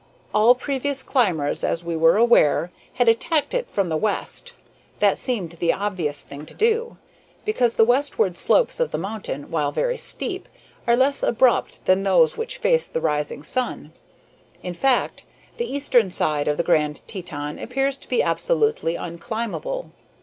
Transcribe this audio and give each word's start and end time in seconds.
All 0.33 0.55
previous 0.55 1.03
climbers, 1.03 1.63
as 1.63 1.83
we 1.83 1.95
were 1.95 2.17
aware, 2.17 2.71
had 2.95 3.07
attacked 3.07 3.53
it 3.53 3.69
from 3.69 3.89
the 3.89 3.97
west. 3.97 4.53
That 4.97 5.15
seemed 5.15 5.51
the 5.51 5.71
obvious 5.73 6.23
thing 6.23 6.43
to 6.47 6.55
do, 6.55 6.97
because 7.45 7.75
the 7.75 7.85
westward 7.85 8.35
slopes 8.35 8.79
of 8.79 8.89
the 8.89 8.97
mountain, 8.97 9.51
while 9.51 9.71
very 9.71 9.97
steep, 9.97 10.49
are 10.87 10.95
less 10.95 11.21
abrupt 11.21 11.85
than 11.85 12.01
those 12.01 12.35
which 12.35 12.57
face 12.57 12.87
the 12.87 12.99
rising 12.99 13.43
sun. 13.43 13.93
In 14.63 14.73
fact, 14.73 15.23
the 15.57 15.71
eastern 15.71 16.09
side 16.09 16.47
of 16.47 16.57
the 16.57 16.63
Grand 16.63 17.03
Teton 17.07 17.59
appears 17.59 17.95
to 17.97 18.09
be 18.09 18.23
absolutely 18.23 18.95
unclimbable. 18.95 19.91